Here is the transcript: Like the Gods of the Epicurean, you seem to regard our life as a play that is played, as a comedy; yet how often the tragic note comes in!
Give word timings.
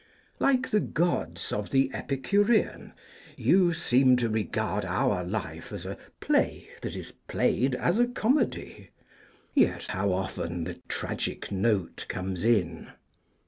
Like 0.39 0.69
the 0.71 0.79
Gods 0.79 1.51
of 1.51 1.69
the 1.69 1.91
Epicurean, 1.93 2.93
you 3.37 3.71
seem 3.71 4.15
to 4.15 4.29
regard 4.29 4.83
our 4.83 5.23
life 5.23 5.71
as 5.71 5.85
a 5.85 5.95
play 6.19 6.69
that 6.81 6.95
is 6.95 7.11
played, 7.27 7.75
as 7.75 7.99
a 7.99 8.07
comedy; 8.07 8.89
yet 9.53 9.85
how 9.85 10.11
often 10.11 10.63
the 10.63 10.81
tragic 10.87 11.51
note 11.51 12.07
comes 12.09 12.43
in! 12.43 12.89